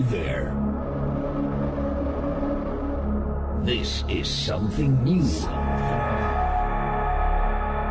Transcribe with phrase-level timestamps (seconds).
[0.00, 0.56] There.
[3.62, 5.22] This is something new.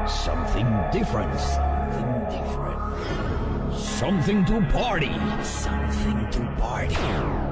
[0.10, 1.40] Something different.
[1.40, 3.78] Something different.
[3.78, 5.14] Something to party.
[5.44, 6.96] Something to party.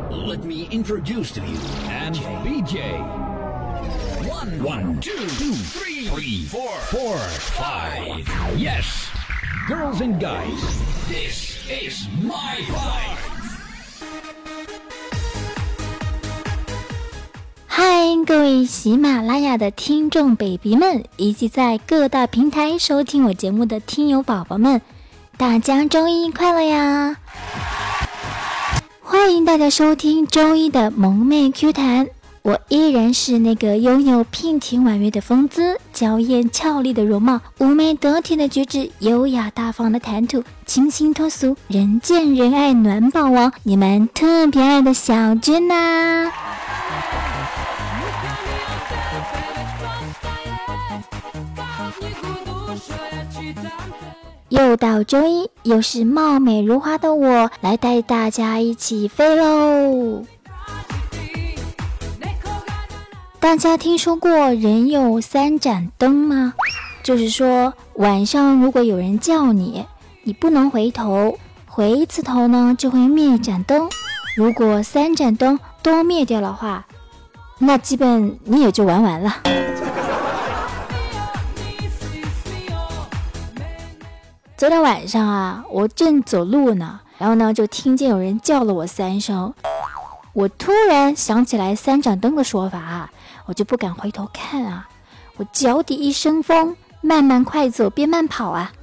[0.09, 2.97] Let me introduce to you and BJ.
[4.27, 8.27] One, one, two, two, three, three, four, four, five.
[8.57, 9.09] Yes,
[9.67, 10.59] girls and guys,
[11.07, 13.18] this is my five.
[18.29, 24.79] 各位喜马拉雅的听众 baby 们，以及在各大平台收听我节目的听友宝宝们，
[25.35, 27.17] 大家周一快乐呀！
[29.01, 32.07] 欢迎大家收听周一的萌妹 Q 弹，
[32.43, 46.31] 我依然是那个拥有娉婷婉约的风姿、娇艳俏丽的容貌、妩媚得体的举止、优雅大方的谈吐、清新脱俗、人见人爱暖宝宝，你们特别爱的小娟呐、
[54.49, 60.23] 又到周一，又是貌美如花的我来带大家一起飞喽！
[63.39, 66.55] 大家听说过人有三盏灯吗？
[67.03, 69.85] 就是说晚上如果有人叫你，
[70.23, 73.87] 你不能回头，回一次头呢就会灭一盏灯。
[74.35, 76.87] 如果三盏灯都灭掉的话，
[77.59, 79.31] 那基本你也就玩完了。
[84.59, 89.53] 昨天晚上啊，我正走路呢，然后呢就听见有人叫了我三声。
[90.33, 93.09] 我突然想起来三盏灯的说法啊，
[93.45, 94.89] 我就不敢回头看啊。
[95.37, 98.73] 我脚底一生风，慢慢快走边慢跑啊。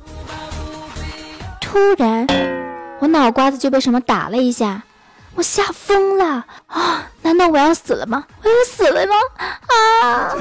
[1.60, 2.26] 突然，
[3.00, 4.82] 我脑瓜子就被什么打了一下，
[5.34, 7.10] 我吓疯了啊！
[7.20, 8.24] 难道我要死了吗？
[8.42, 9.14] 我要死了吗？
[10.02, 10.32] 啊！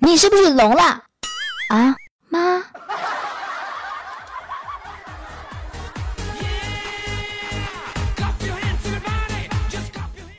[0.00, 0.82] 你是不是聋了？
[1.70, 1.96] 啊？
[2.28, 2.60] 妈，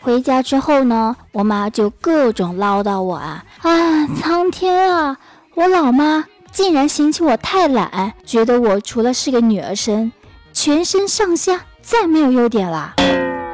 [0.07, 4.07] 回家之后呢，我妈就各种唠叨我啊啊！
[4.15, 5.17] 苍天啊，
[5.53, 10.13] 我老妈竟然嫌弃我太懒，觉得我除了是个女儿身，
[10.53, 12.93] 全身上下再没有优点了，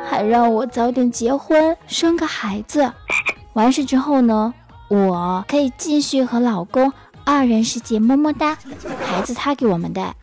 [0.07, 2.93] 还让我早点结婚生个孩子。
[3.53, 4.53] 完事之后呢，
[4.89, 6.93] 我可以继续和老公。
[7.25, 8.57] 二人世界，么么哒！
[9.01, 10.13] 孩子他给我们带。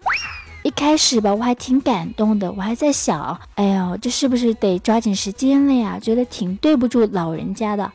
[0.62, 5.98] 一开始吧，我还挺感动的，我还在想，哎呦，这是不是得抓紧时间了呀？
[6.00, 7.91] 觉得挺对不住老人家的。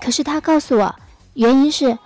[0.00, 0.94] 可是他告诉我，
[1.34, 1.98] 原因是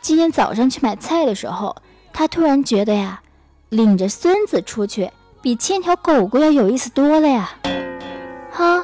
[0.00, 1.76] 今天早上去买菜的时候，
[2.14, 3.20] 他突然觉得呀，
[3.68, 5.10] 领着孙子出去
[5.42, 7.50] 比牵条狗狗要有意思多了呀。
[8.50, 8.82] 哈，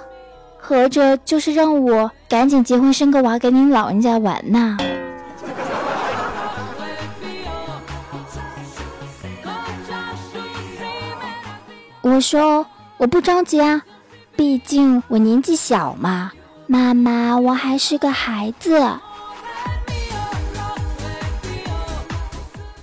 [0.59, 4.77] 合着就是让我赶紧结婚生个娃给您老人家玩呐？
[12.09, 12.65] 我说
[12.97, 13.83] 我不着急啊，
[14.35, 16.33] 毕竟我年纪小嘛。
[16.67, 18.83] 妈妈，我还是个孩子。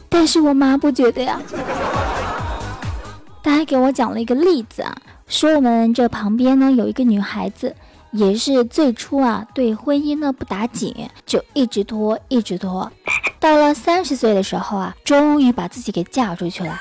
[0.07, 1.41] 但是我妈不觉得呀。
[3.41, 4.95] 她还给我讲了一个例子啊，
[5.27, 7.75] 说我们这旁边呢有一个女孩子，
[8.11, 12.91] 也是最初啊对婚姻呢不打紧，就一直拖一直拖，
[13.39, 16.77] 到了三十岁的时候啊，终于把自己给嫁出去了。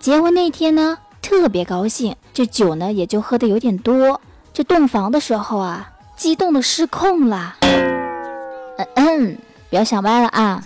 [0.00, 0.98] 结婚那天呢。
[1.24, 4.20] 特别高兴，这酒呢也就喝的有点多。
[4.52, 7.56] 这洞房的时候啊，激动的失控了。
[7.62, 9.38] 嗯嗯，
[9.70, 10.62] 不要想歪了啊。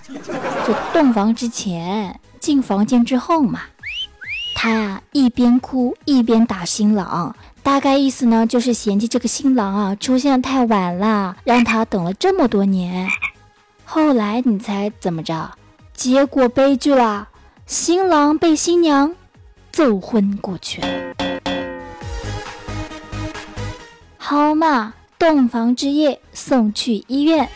[0.66, 3.60] 这洞房之前，进房间之后嘛，
[4.56, 13.08] 他呀一边哭一边打新郎，大概意思呢就是嫌弃这个新郎啊出现的太晚了，让他等了这么多年。
[13.84, 15.52] 后来你猜怎么着？
[15.94, 17.28] 结果悲剧了，
[17.64, 19.14] 新郎被新娘。
[19.78, 20.88] 奏昏过去了，
[24.18, 27.48] 好嘛，洞房之夜送去医院。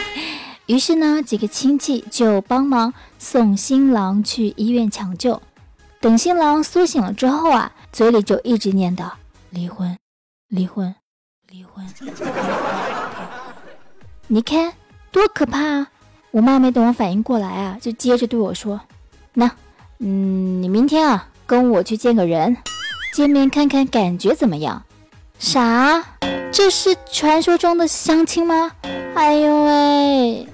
[0.68, 5.40] 于是呢，几个亲戚就帮忙送新郎去医院抢救。
[5.98, 9.10] 等新郎苏醒了之后啊，嘴里就一直念叨：
[9.48, 9.96] 离婚，
[10.48, 10.94] 离婚，
[11.48, 11.88] 离婚。
[14.28, 14.74] 你看
[15.10, 15.88] 多可怕啊！
[16.32, 18.78] 我妈没等我反应过来啊，就接着对我说
[19.32, 19.50] ：“那，
[20.00, 22.56] 嗯，你明天啊。”跟我去见个人，
[23.12, 24.84] 见面看看感觉怎么样？
[25.38, 26.02] 啥？
[26.50, 28.70] 这是传说中的相亲吗？
[29.14, 30.48] 哎呦喂！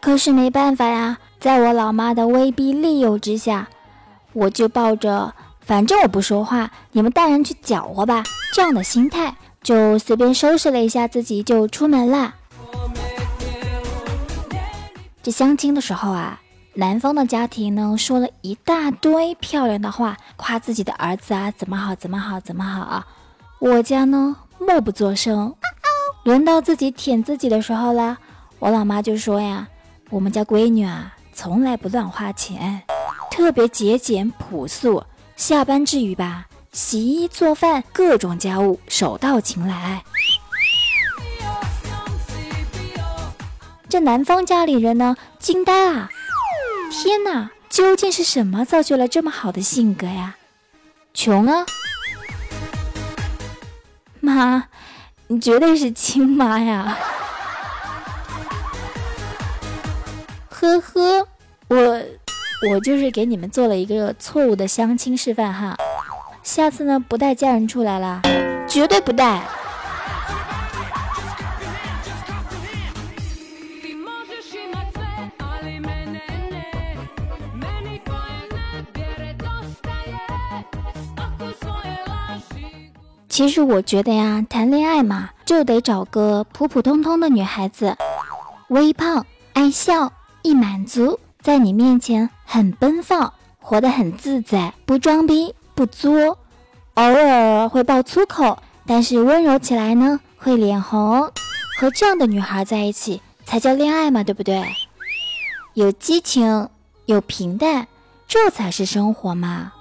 [0.00, 3.68] 可是没办法呀，在我老妈的威逼利诱之下，
[4.32, 8.22] 我就抱着反正我不说话，你们大人去搅和吧
[8.54, 9.34] 这样的心态，
[9.64, 12.34] 就随便收拾了一下自己，就出门啦。
[15.24, 16.40] 这相亲的时候啊，
[16.74, 23.04] 男方的家庭呢说了一大堆漂亮的话，夸自己的儿子啊怎么好怎么好怎么好啊。
[23.58, 25.52] 我家呢默不作声，
[26.22, 28.18] 轮到自己舔自己的时候了，
[28.60, 29.66] 我老妈就说呀。
[30.10, 32.80] 我们家闺女啊，从来不乱花钱，
[33.32, 35.02] 特别节俭朴素。
[35.34, 40.04] 下班之余吧，洗衣做饭，各种家务手到擒来。
[43.88, 46.10] 这男方家里人呢，惊呆了！
[46.90, 50.34] 天哪，究竟是什么造就了这么好的性格呀？
[51.14, 51.64] 穷啊！
[54.18, 54.64] 妈，
[55.28, 56.98] 你绝对是亲妈呀！
[60.48, 61.28] 呵呵，
[61.68, 62.02] 我
[62.68, 65.76] 我就是给你们做了一个错误的相亲示范哈，
[66.44, 68.20] 下次呢不带家人出来了，
[68.68, 69.42] 绝对不带。
[83.28, 87.96] 其实我觉得呀，谈恋爱嘛，就得找个普普通通的女孩子，
[88.68, 90.12] 微胖，爱笑。
[90.42, 96.38] 易满足，在你面前很奔放，活得很自在，不装逼不作，
[96.94, 98.56] 偶尔会爆粗口，
[98.86, 101.30] 但是温柔起来呢会脸红。
[101.76, 104.64] 和这样的女孩在一起才叫恋爱嘛，对不对？
[105.72, 106.68] 有激情，
[107.06, 107.88] 有平淡，
[108.28, 109.72] 这才是生活嘛。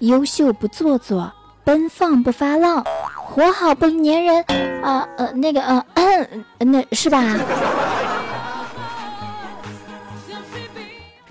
[0.00, 1.32] 优秀不做作，
[1.64, 2.84] 奔放不发浪。
[3.16, 4.42] 活好不粘人
[4.82, 6.28] 啊，呃，那个，呃，
[6.58, 7.22] 那是吧？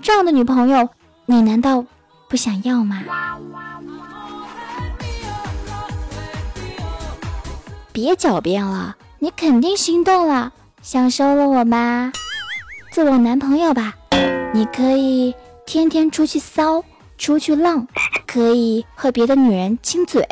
[0.02, 0.88] 这样的女朋友，
[1.26, 1.84] 你难道
[2.28, 3.02] 不想要吗？
[7.92, 12.12] 别狡辩了，你肯定心动了，想收了我吗？
[12.92, 13.94] 做我男朋友吧，
[14.54, 15.34] 你可以
[15.66, 16.82] 天天出去骚，
[17.18, 17.86] 出去浪，
[18.26, 20.26] 可以和别的女人亲嘴。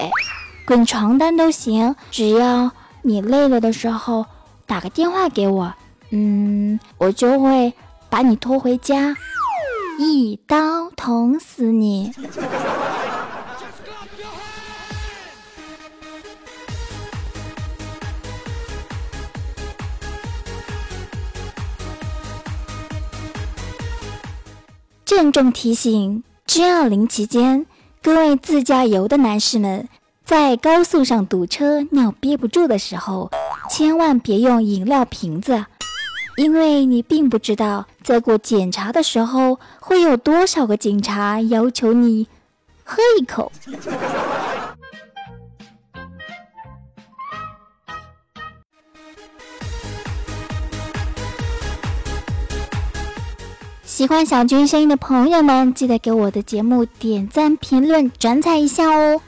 [0.67, 2.71] 滚床单都行，只要
[3.03, 4.25] 你累了的时候
[4.67, 5.73] 打个电话给我，
[6.11, 7.73] 嗯，我就会
[8.09, 9.15] 把你拖回家，
[10.01, 12.13] 一刀捅死你。
[25.05, 27.67] 郑重提醒：G20 期间，
[28.01, 29.89] 各位自驾游的男士们。
[30.25, 33.33] 在高速上堵车尿憋不住的时候，
[33.69, 35.65] 千万别用饮料瓶子，
[36.39, 42.29] 因为你并不知道在过检查的时候会有多少个警察要求你
[42.85, 43.51] 喝一口。
[53.85, 59.21] 喜欢小军声音的朋友们，记得给我的节目点赞、评论、转载一下哦。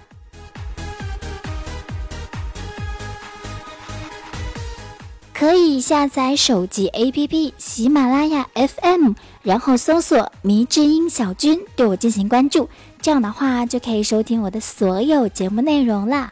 [5.41, 12.69] 可以下载手机 APP 喜马拉雅 FM，然后搜索“迷之音小军”，对我进行关注。
[13.01, 16.31] 这样的话就可以收听我的所有节目内容啦。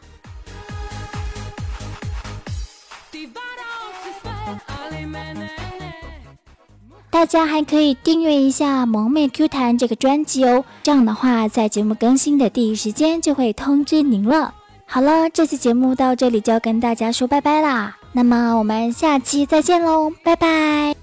[7.09, 14.53] 大家还可以订阅一下萌妹 Q 弹这个专辑哦，这样的话在节目更新的第一时间就会通知您了。
[14.85, 17.95] 好了，这期节目到这里就要跟大家说拜拜啦。
[18.11, 20.98] 那么我们下期再见喽，拜拜。